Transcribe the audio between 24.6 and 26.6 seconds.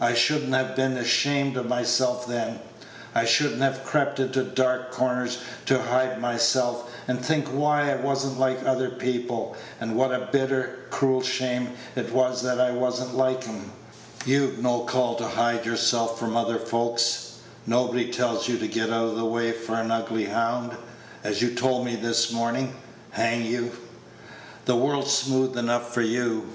The world's smooth enough for you."